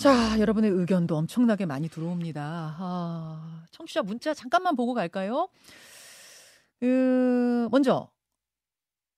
[0.00, 2.76] 자, 여러분의 의견도 엄청나게 많이 들어옵니다.
[2.78, 5.50] 아, 청취자 문자 잠깐만 보고 갈까요?
[6.80, 8.10] 그, 먼저,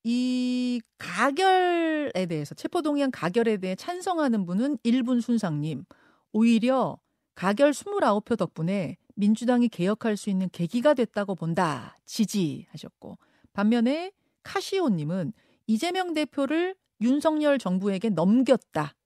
[0.03, 5.85] 이 가결에 대해서, 체포동의안 가결에 대해 찬성하는 분은 1분 순상님.
[6.33, 6.99] 오히려
[7.37, 11.97] 가결 29표 덕분에 민주당이 개혁할 수 있는 계기가 됐다고 본다.
[12.07, 13.19] 지지하셨고.
[13.53, 14.11] 반면에
[14.43, 15.33] 카시오님은
[15.69, 18.97] 이재명 대표를 윤석열 정부에게 넘겼다.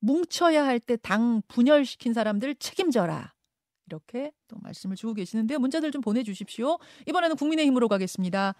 [0.00, 3.32] 뭉쳐야 할 때 당 분열시킨 사람들 책임져라.
[3.86, 5.58] 이렇게 또 말씀을 주고 계시는데요.
[5.58, 6.78] 문자들 좀 보내주십시오.
[7.06, 8.54] 이번에는 국민의힘으로 가겠습니다.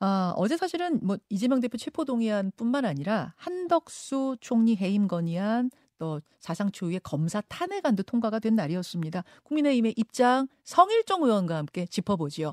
[0.00, 6.70] 아, 어제 사실은 뭐 이재명 대표 체포 동의안뿐만 아니라 한덕수 총리 해임 건의안 또 사상
[6.70, 9.24] 초유의 검사 탄핵안도 통과가 된 날이었습니다.
[9.44, 12.52] 국민의힘의 입장 성일종 의원과 함께 짚어보지요.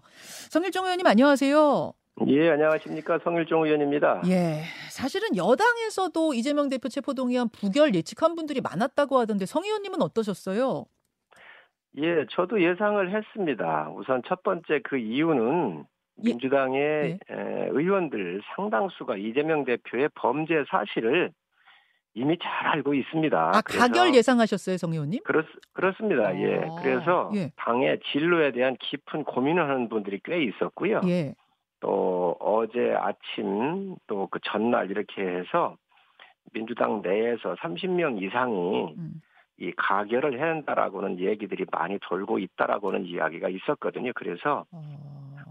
[0.49, 1.93] 성일종 의원님 안녕하세요.
[2.27, 3.19] 예, 안녕하십니까.
[3.23, 4.21] 성일종 의원입니다.
[4.27, 4.61] 예.
[4.89, 10.85] 사실은 여당에서도 이재명 대표 체포동의안 부결 예측한 분들이 많았다고 하던데 성 의원님은 어떠셨어요?
[11.97, 13.91] 예, 저도 예상을 했습니다.
[13.95, 15.85] 우선 첫 번째 그 이유는
[16.23, 16.29] 예.
[16.29, 17.35] 민주당의 예.
[17.71, 21.31] 의원들 상당수가 이재명 대표의 범죄 사실을
[22.15, 23.51] 이미 잘 알고 있습니다.
[23.55, 25.23] 아, 가결 예상하셨어요, 성 의원님?
[25.23, 26.39] 그렇, 그렇습니다.
[26.39, 26.57] 예.
[26.57, 26.69] 아, 예.
[26.83, 27.51] 그래서 예.
[27.55, 31.01] 당의 진로에 대한 깊은 고민을 하는 분들이 꽤 있었고요.
[31.07, 31.33] 예.
[31.83, 35.75] 또 어제 아침 또 그 전날 이렇게 해서
[36.53, 39.21] 민주당 내에서 30명 이상이 음.
[39.57, 44.11] 이 가결을 해야 한다라고는 얘기들이 많이 돌고 있다라고는 이야기가 있었거든요.
[44.15, 45.03] 그래서 어...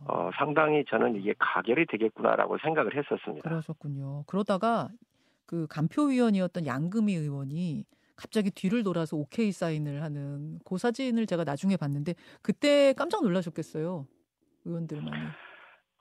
[0.06, 3.48] 어, 상당히 저는 이게 가결이 되겠구나라고 생각을 했었습니다.
[3.48, 4.25] 그러셨군요.
[4.27, 4.88] 그러다가
[5.47, 7.84] 그 간표위원이었던 양금희 의원이
[8.16, 14.06] 갑자기 뒤를 돌아서 오케이 사인을 하는 그 사진을 제가 나중에 봤는데 그때 깜짝 놀라셨겠어요.
[14.64, 15.22] 의원들만이.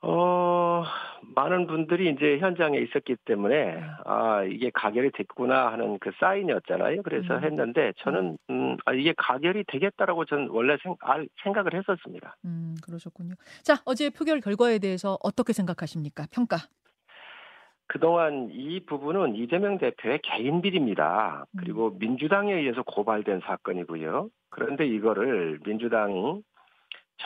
[0.04, 0.84] 어,
[1.36, 3.82] 많은 분들이 이제 현장에 있었기 때문에, 네.
[4.04, 7.02] 아, 이게 가결이 됐구나 하는 그 사인이었잖아요.
[7.02, 7.44] 그래서 음.
[7.44, 12.36] 했는데, 저는, 음, 아, 이게 가결이 되겠다라고 저는 원래 생, 아, 생각을 했었습니다.
[12.44, 13.34] 음, 그러셨군요.
[13.62, 16.26] 자, 어제 표결 결과에 대해서 어떻게 생각하십니까?
[16.32, 16.56] 평가.
[17.86, 21.44] 그동안 이 부분은 이재명 대표의 개인 비리입니다.
[21.46, 21.56] 음.
[21.60, 24.30] 그리고 민주당에 의해서 고발된 사건이고요.
[24.50, 26.42] 그런데 이거를 민주당이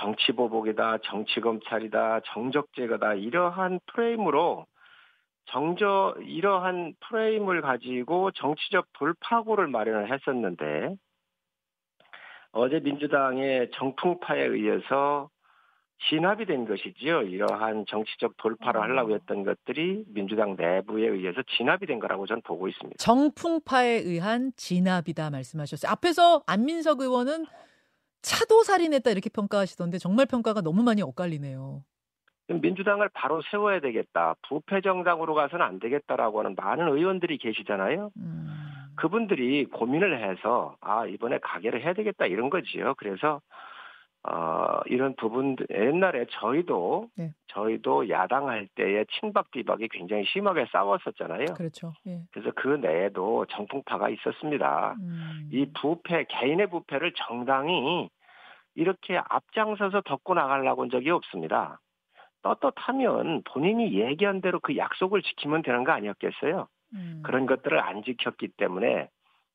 [0.00, 4.66] 정치보복이다, 정치검찰이다, 정적제거다, 이러한 프레임으로
[5.46, 10.96] 정저, 이러한 프레임을 가지고 정치적 돌파구를 마련을 했었는데,
[12.52, 15.28] 어제 민주당의 정풍파에 의해서
[16.08, 17.22] 진압이 된 것이지요.
[17.22, 22.96] 이러한 정치적 돌파를 하려고 했던 것들이 민주당 내부에 의해서 진압이 된 거라고 저는 보고 있습니다.
[22.98, 25.90] 정풍파에 의한 진압이다 말씀하셨어요.
[25.90, 27.46] 앞에서 안민석 의원은
[28.26, 31.84] 차도 살인했다 이렇게 평가하시던데 정말 평가가 너무 많이 엇갈리네요.
[32.48, 34.34] 민주당을 바로 세워야 되겠다.
[34.48, 38.10] 부패 정당으로 가서는 안 되겠다라고 하는 많은 의원들이 계시잖아요.
[38.16, 38.46] 음.
[38.96, 42.94] 그분들이 고민을 해서 아 이번에 가결을 해야 되겠다 이런 거지요.
[42.96, 43.40] 그래서
[44.28, 47.32] 어 이런 부분 옛날에 저희도 네.
[47.48, 51.46] 저희도 야당할 때에 친박 비박이 굉장히 심하게 싸웠었잖아요.
[51.56, 51.92] 그렇죠.
[52.08, 52.22] 예.
[52.32, 54.96] 그래서 그 내에도 정풍파가 있었습니다.
[54.98, 55.48] 음.
[55.52, 58.10] 이 부패 개인의 부패를 정당이
[58.76, 61.80] 이렇게 앞장서서 덮고 나가려고 한 적이 없습니다.
[62.42, 66.68] 떳떳하면 본인이 얘기한 대로 그 약속을 지키면 되는 거 아니었겠어요?
[66.94, 67.22] 음.
[67.24, 69.08] 그런 것들을 안 지켰기 때문에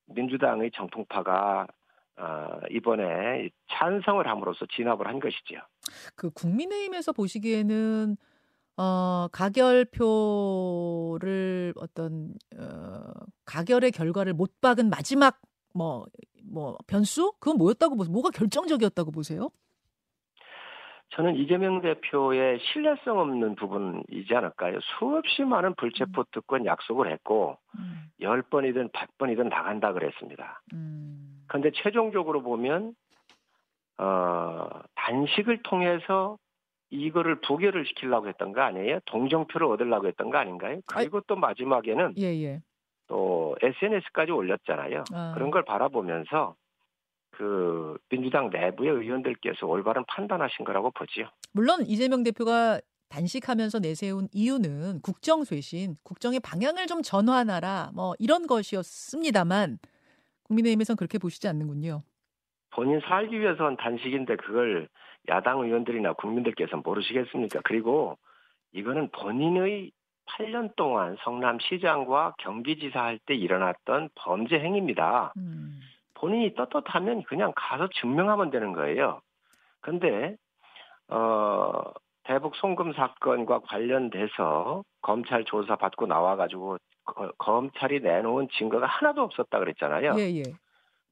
[0.07, 1.67] 민주당의 정통파가
[2.17, 5.61] 어, 이번에 찬성을 함으로써 진압을 한 것이지요.
[6.15, 8.17] 그 국민의힘에서 보시기에는
[8.77, 9.63] 어, 가결표를
[11.77, 13.11] 어떤 어,
[13.45, 15.39] 가결의 결과를 못 박은 마지막
[15.73, 16.05] 뭐
[16.51, 17.33] 뭐 변수?
[17.39, 18.11] 그건 뭐였다고 보세요?
[18.11, 19.49] 뭐가 결정적이었다고 보세요?
[21.13, 24.79] 저는 이재명 대표의 신뢰성 없는 부분이지 않을까요?
[24.81, 26.25] 수없이 많은 불체포 음.
[26.31, 28.05] 특권 약속을 했고 음.
[28.21, 30.61] 10번이든 100번이든 나간다 그랬습니다.
[30.73, 31.43] 음.
[31.47, 32.95] 그런데 최종적으로 보면
[33.97, 36.37] 어, 단식을 통해서
[36.91, 38.99] 이거를 부결을 시키려고 했던 거 아니에요?
[39.05, 40.79] 동정표를 얻으려고 했던 거 아닌가요?
[40.85, 42.61] 그리고 아, 또 마지막에는 예, 예.
[43.11, 45.03] 또 SNS까지 올렸잖아요.
[45.13, 45.33] 아.
[45.35, 46.55] 그런 걸 바라보면서
[47.31, 51.27] 그 민주당 내부의 의원들께서 올바른 판단하신 거라고 보지요.
[51.51, 59.79] 물론 이재명 대표가 단식하면서 내세운 이유는 국정 쇄신, 국정의 방향을 좀 전환하라 뭐 이런 것이었습니다만
[60.43, 62.03] 국민의힘에선 그렇게 보시지 않는군요.
[62.69, 64.87] 본인 살기 위해서는 단식인데 그걸
[65.27, 67.59] 야당 의원들이나 국민들께서 모르시겠습니까?
[67.65, 68.17] 그리고
[68.71, 69.91] 이거는 본인의
[70.37, 75.33] 8년 동안 성남시장과 경기지사 할 때 일어났던 범죄 행위입니다.
[75.37, 75.79] 음.
[76.13, 79.21] 본인이 떳떳하면 그냥 가서 증명하면 되는 거예요.
[79.81, 80.35] 근데
[81.07, 81.83] 어
[82.23, 90.15] 대북 송금 사건과 관련돼서 검찰 조사 받고 나와가지고 거, 검찰이 내놓은 증거가 하나도 없었다 그랬잖아요.
[90.19, 90.43] 예, 예.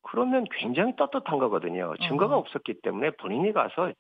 [0.04, 1.94] 그러면 굉장히 떳떳한 거거든요.
[2.07, 2.39] 증거가 어.
[2.39, 3.92] 없었기 때문에 본인이 가서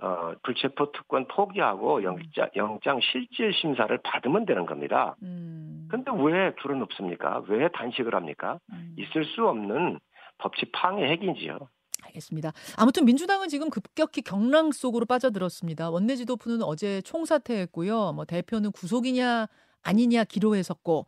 [0.00, 5.16] 어, 불체포 특권 포기하고 영장, 영장 실질 심사를 받으면 되는 겁니다.
[5.22, 5.88] 음.
[5.90, 7.42] 근데 왜 둘은 없습니까?
[7.48, 8.60] 왜 단식을 합니까?
[8.72, 8.94] 음.
[8.96, 9.98] 있을 수 없는
[10.38, 11.58] 법치 파괴 핵이지요.
[12.04, 12.52] 알겠습니다.
[12.76, 15.90] 아무튼 민주당은 지금 급격히 경랑 속으로 빠져들었습니다.
[15.90, 18.12] 원내 지도부는 어제 총사퇴했고요.
[18.12, 19.46] 뭐 대표는 구속이냐
[19.82, 21.06] 아니냐 기로했었고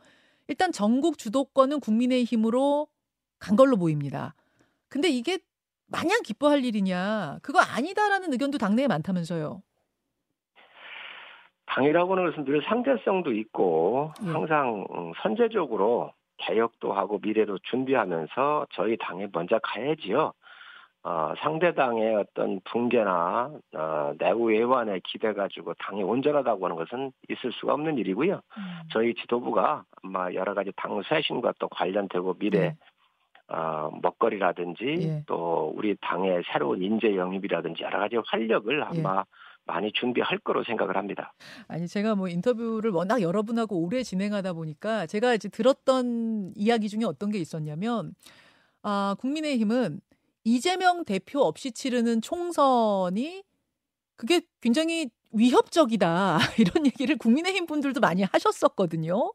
[0.48, 2.88] 일단 전국 주도권은 국민의힘으로
[3.38, 4.34] 간 걸로 보입니다.
[4.88, 5.38] 근데 이게
[5.90, 7.38] 마냥 기뻐할 일이냐?
[7.42, 9.62] 그거 아니다라는 의견도 당내에 많다면서요.
[11.66, 14.30] 당이라고 하는 것은 늘 상대성도 있고 예.
[14.30, 20.32] 항상 음, 선제적으로 개혁도 하고 미래도 준비하면서 저희 당에 먼저 가야지요.
[21.02, 27.52] 어, 상대 당의 어떤 붕괴나 어, 내부 외환에 기대 가지고 당이 온전하다고 하는 것은 있을
[27.52, 28.40] 수가 없는 일이고요.
[28.92, 32.76] 저희 지도부가 아마 여러 가지 당 쇄신과 또 관련되고 미래 예.
[33.50, 35.24] 어, 먹거리라든지 예.
[35.26, 39.24] 또 우리 당의 새로운 인재 영입이라든지 여러 가지 활력을 아마
[39.66, 41.32] 많이 준비할 거로 생각을 합니다.
[41.68, 47.30] 아니 제가 뭐 인터뷰를 워낙 여러분하고 오래 진행하다 보니까 제가 이제 들었던 이야기 중에 어떤
[47.30, 48.14] 게 있었냐면
[48.82, 50.00] 아 국민의힘은
[50.44, 53.42] 이재명 대표 없이 치르는 총선이
[54.16, 59.32] 그게 굉장히 위협적이다 이런 얘기를 국민의힘 분들도 많이 하셨었거든요.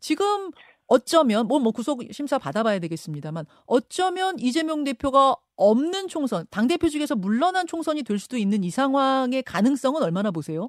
[0.00, 0.50] 지금
[0.92, 7.16] 어쩌면 뭐, 뭐 구속 심사 받아봐야 되겠습니다만 어쩌면 이재명 대표가 없는 총선 당 대표 중에서
[7.16, 10.68] 물러난 총선이 될 수도 있는 이 상황의 가능성은 얼마나 보세요?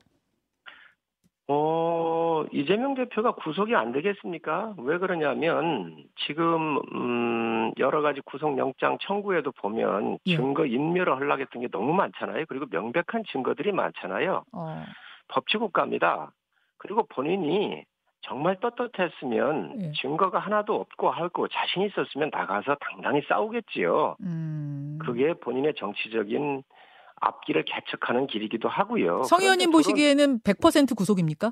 [1.50, 4.76] 어, 이재명 대표가 구속이 안 되겠습니까?
[4.78, 10.38] 왜 그러냐면 지금 음, 여러 가지 구속영장 청구에도 보면 예.
[10.38, 12.46] 증거 인멸을 하려고 했던 게 너무 많잖아요.
[12.48, 14.46] 그리고 명백한 증거들이 많잖아요.
[14.54, 14.84] 어,
[15.28, 16.32] 법치국가입니다.
[16.78, 17.84] 그리고 본인이
[18.24, 19.92] 정말 떳떳했으면 예.
[20.02, 24.16] 증거가 하나도 없고 하고 자신 있었으면 나가서 당당히 싸우겠지요.
[24.22, 24.98] 음.
[25.02, 26.64] 그게 본인의 정치적인
[27.22, 29.24] 앞길을 개척하는 길이기도 하고요.
[29.24, 31.52] 성 의원님 보시기에는 100% 구속입니까?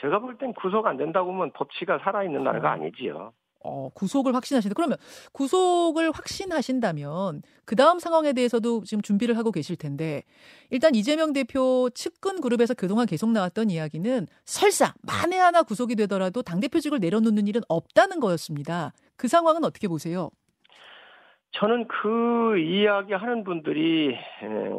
[0.00, 3.32] 제가 볼 땐 구속 안 된다고 하면 법치가 살아있는 나라가 아니지요.
[3.62, 4.74] 어, 구속을 확신하신다.
[4.74, 4.96] 그러면
[5.32, 10.22] 구속을 확신하신다면 그 다음 상황에 대해서도 지금 준비를 하고 계실 텐데
[10.70, 16.60] 일단 이재명 대표 측근 그룹에서 그동안 계속 나왔던 이야기는 설사 만에 하나 구속이 되더라도 당
[16.60, 18.92] 대표직을 내려놓는 일은 없다는 거였습니다.
[19.16, 20.30] 그 상황은 어떻게 보세요?
[21.52, 24.16] 저는 그 이야기 하는 분들이 에,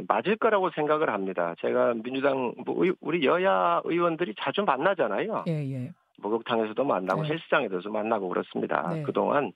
[0.07, 1.53] 맞을 거라고 생각을 합니다.
[1.59, 5.43] 제가 민주당 뭐 의- 우리 여야 의원들이 자주 만나잖아요.
[5.49, 5.91] 예, 예.
[6.21, 7.29] 목욕탕에서도 만나고 네.
[7.29, 8.93] 헬스장에서도 만나고 그렇습니다.
[8.93, 9.03] 네.
[9.03, 9.51] 그동안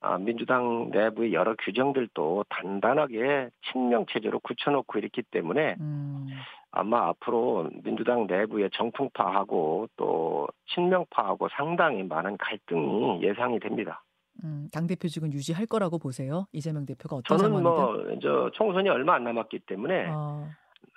[0.00, 6.28] 아, 민주당 내부의 여러 규정들도 단단하게 친명 체제로 굳혀놓고 있기 때문에 음,
[6.70, 14.04] 아마 앞으로 민주당 내부의 정풍파하고 또 친명파하고 상당히 많은 갈등이 예상이 됩니다.
[14.44, 16.46] 음, 당 대표직은 유지할 거라고 보세요?
[16.52, 18.20] 이재명 대표가 어떤 저는 상황이든?
[18.20, 20.48] 뭐저 총선이 얼마 안 남았기 때문에 어,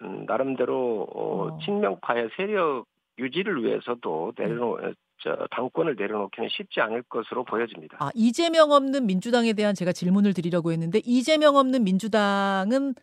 [0.04, 1.58] 음, 나름대로 어, 어.
[1.60, 2.86] 친명파의 세력
[3.18, 7.98] 유지를 위해서도 내려놓 저 당권을 내려놓기는 쉽지 않을 것으로 보여집니다.
[8.00, 12.96] 아, 이재명 없는 민주당에 대한 제가 질문을 드리려고 했는데 이재명 없는 민주당은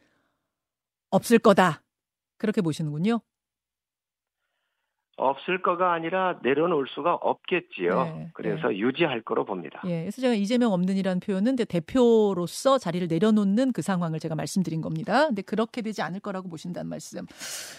[1.11, 1.83] 없을 거다.
[2.37, 3.21] 그렇게 보시는군요.
[5.19, 8.03] 없을 거가 아니라 내려놓을 수가 없겠지요.
[8.05, 9.83] 네, 그래서 유지할 거로 봅니다.
[9.87, 15.27] 예, 그래서 제가 이재명 없는이라는 표현은 대표로서 자리를 내려놓는 그 상황을 제가 말씀드린 겁니다.
[15.27, 17.27] 근데 그렇게 되지 않을 거라고 보신다는 말씀.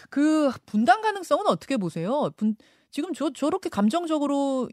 [0.10, 2.30] 그 분당 가능성은 어떻게 보세요?
[2.38, 2.56] 분,
[2.92, 4.68] 지금 저 저렇게 감정적으로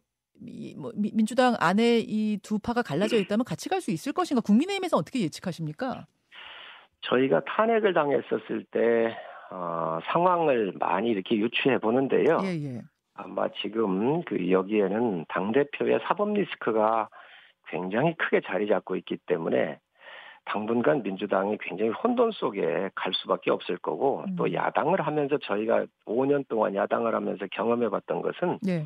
[0.47, 4.41] 이, 뭐, 미- 민주당 안에 이 두 파가 갈라져 있다면 같이 갈 수 있을 것인가?
[4.43, 6.07] 국민의힘에서 어떻게 예측하십니까?
[7.03, 9.17] 저희가 탄핵을 당했었을 때
[9.51, 12.39] 어, 상황을 많이 이렇게 유추해 보는데요.
[12.43, 12.83] 예, 예.
[13.15, 17.09] 아마 지금 그 여기에는 당 대표의 사법 리스크가
[17.69, 19.79] 굉장히 크게 자리 잡고 있기 때문에
[20.45, 24.37] 당분간 민주당이 굉장히 혼돈 속에 갈 수밖에 없을 거고 음.
[24.37, 28.85] 또 야당을 하면서 저희가 5년 동안 야당을 하면서 경험해 봤던 것은 예.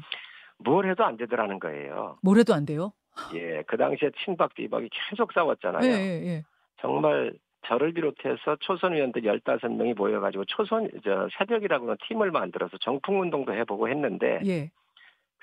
[0.58, 2.18] 뭘 해도 안 되더라는 거예요.
[2.22, 2.92] 뭘 해도 안 돼요?
[3.34, 5.84] 예, 그 당시에 친박 비박이 계속 싸웠잖아요.
[5.84, 6.42] 예, 예, 예.
[6.80, 7.34] 정말
[7.66, 13.88] 저를 비롯해서 초선 의원들 15명이 모여가지고 초선, 저, 새벽이라고 하는 팀을 만들어서 정풍 운동도 해보고
[13.88, 14.70] 했는데 예.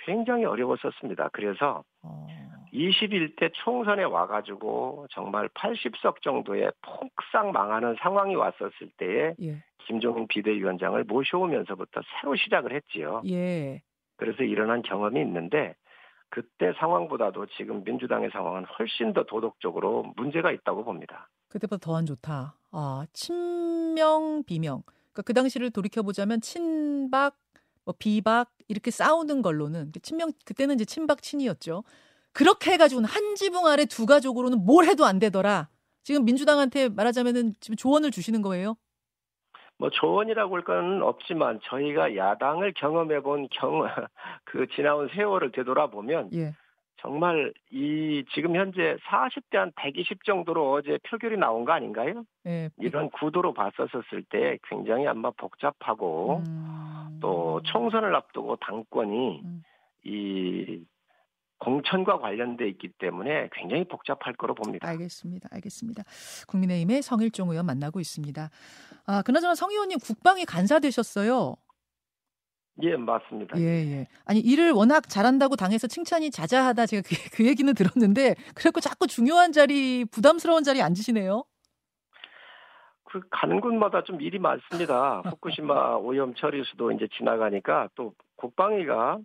[0.05, 1.29] 굉장히 어려웠었습니다.
[1.33, 2.27] 그래서 어,
[2.73, 9.63] 21대 총선에 와가지고 정말 80석 정도의 폭삭 망하는 상황이 왔었을 때에 예.
[9.85, 13.21] 김종인 비대위원장을 모셔오면서부터 새로 시작을 했지요.
[13.29, 13.81] 예.
[14.17, 15.75] 그래서 일어난 경험이 있는데
[16.29, 21.29] 그때 상황보다도 지금 민주당의 상황은 훨씬 더 도덕적으로 문제가 있다고 봅니다.
[21.49, 22.57] 그때보다 더 안 좋다.
[22.71, 24.83] 아, 친명, 비명.
[25.13, 27.35] 그러니까 그 당시를 돌이켜 보자면 친박,
[27.85, 31.83] 뭐 비박 이렇게 싸우는 걸로는 친명 그때는 이제 친박 친이었죠.
[32.33, 35.69] 그렇게 해가지고는 한 지붕 아래 두 가족으로는 뭘 해도 안 되더라.
[36.03, 38.75] 지금 민주당한테 말하자면은 지금 조언을 주시는 거예요?
[39.79, 43.81] 뭐 조언이라고 할 건 없지만 저희가 야당을 경험해 본 경,
[44.45, 46.53] 그 지나온 세월을 되돌아보면 예.
[46.99, 52.23] 정말 이 지금 현재 40대 한 120 정도로 어제 표결이 나온 거 아닌가요?
[52.47, 52.69] 예.
[52.77, 57.19] 이런 구도로 봤었을 때 굉장히 아마 복잡하고 음...
[57.21, 59.63] 또 총선을 앞두고 당권이 음.
[60.03, 60.83] 이
[61.59, 64.87] 공천과 관련돼 있기 때문에 굉장히 복잡할 거로 봅니다.
[64.87, 65.49] 알겠습니다.
[65.51, 66.03] 알겠습니다.
[66.47, 68.49] 국민의힘의 성일종 의원 만나고 있습니다.
[69.07, 71.55] 아, 그나저나 성 의원님 국방위 간사 되셨어요.
[72.83, 73.59] 예, 맞습니다.
[73.59, 74.07] 예, 예.
[74.25, 79.51] 아니, 일을 워낙 잘한다고 당에서 칭찬이 자자하다 제가 그, 그 얘기는 들었는데, 그래도 자꾸 중요한
[79.51, 81.43] 자리, 부담스러운 자리에 앉으시네요?
[83.05, 85.21] 그, 가는 곳마다 좀 일이 많습니다.
[85.25, 89.19] 후쿠시마 오염 처리 수도 이제 지나가니까 또 국방위가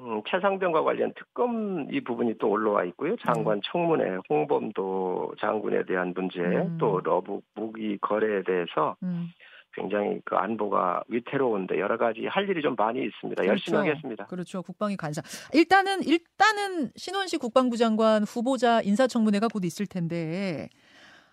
[0.00, 3.14] 음, 채상병과 관련 특검 이 부분이 또 올라와 있고요.
[3.24, 3.60] 장관 음.
[3.64, 6.78] 청문회, 홍범도 장군에 대한 문제, 음.
[6.78, 9.28] 또 러북 무기 거래에 대해서 음.
[9.74, 13.42] 굉장히 그 안보가 위태로운데 여러 가지 할 일이 좀 많이 있습니다.
[13.42, 13.50] 그렇죠.
[13.50, 14.26] 열심히 하겠습니다.
[14.26, 14.62] 그렇죠.
[14.62, 15.22] 국방위 간사.
[15.52, 20.68] 일단은 일단은 신원식 국방부 장관 후보자 인사청문회가 곧 있을 텐데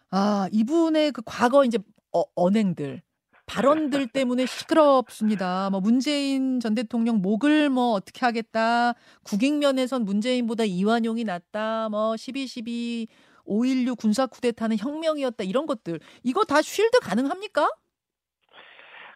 [0.09, 1.77] 아 이분의 그 과거 이제
[2.13, 3.01] 어, 언행들
[3.45, 5.69] 발언들 때문에 시끄럽습니다.
[5.69, 8.93] 뭐 문재인 전 대통령 목을 뭐 어떻게 하겠다.
[9.23, 11.89] 국익면에선 문재인보다 이완용이 낫다.
[11.89, 13.07] 뭐 12.12
[13.45, 15.43] 5.16 군사 쿠데타는 혁명이었다.
[15.43, 15.99] 이런 것들.
[16.23, 17.69] 이거 다 쉴드 가능합니까?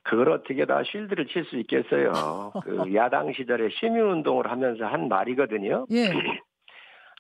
[0.06, 2.12] 그걸 어떻게 다 쉴드를 칠 수 있겠어요.
[2.64, 5.88] 그 야당 시절에 시민운동을 하면서 한 말이거든요.
[5.92, 6.10] 예.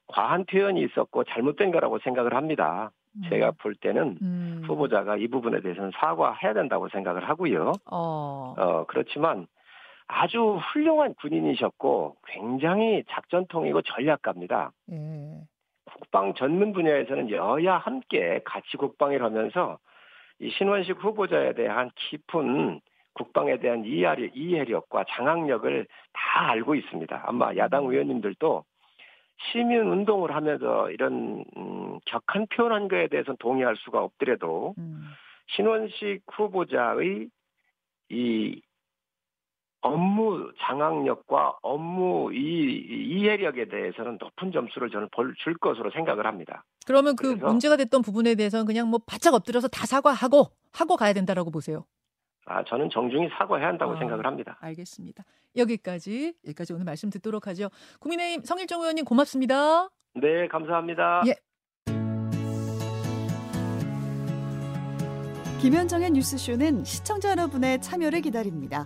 [0.07, 2.91] 과한 표현이 있었고 잘못된 거라고 생각을 합니다.
[3.15, 3.23] 음.
[3.29, 4.63] 제가 볼 때는 음.
[4.67, 7.71] 후보자가 이 부분에 대해서는 사과해야 된다고 생각을 하고요.
[7.91, 8.53] 어.
[8.57, 9.47] 어, 그렇지만
[10.07, 14.71] 아주 훌륭한 군인이셨고 굉장히 작전통이고 전략가입니다.
[14.91, 15.41] 예.
[15.85, 19.79] 국방 전문 분야에서는 여야 함께 같이 국방을 하면서
[20.39, 22.81] 이 신원식 후보자에 대한 깊은
[23.13, 27.23] 국방에 대한 이해력, 이해력과 장악력을 다 알고 있습니다.
[27.25, 27.91] 아마 야당 음.
[27.91, 28.65] 의원님들도
[29.51, 35.05] 시민 운동을 하면서 이런 음, 격한 표현한 거에 대해서는 동의할 수가 없더라도 음.
[35.47, 37.29] 신원식 후보자의
[38.09, 38.61] 이
[39.85, 42.37] 업무 장악력과 업무 이,
[43.07, 45.09] 이해력에 대해서는 높은 점수를 저는
[45.43, 46.63] 줄 것으로 생각을 합니다.
[46.87, 51.51] 그러면 그 문제가 됐던 부분에 대해서는 그냥 뭐 바짝 엎드려서 다 사과하고 하고 가야 된다라고
[51.51, 51.85] 보세요.
[52.47, 54.57] 아, 저는 정중히 사과해야 한다고 아, 생각을 합니다.
[54.59, 55.23] 알겠습니다.
[55.55, 57.69] 여기까지 여기까지 오늘 말씀 듣도록 하죠.
[57.99, 59.89] 국민의힘 성일정 의원님 고맙습니다.
[60.15, 61.23] 네, 감사합니다.
[61.27, 61.35] 예.
[65.61, 68.85] 김현정의 뉴스쇼는 시청자 여러분의 참여를 기다립니다.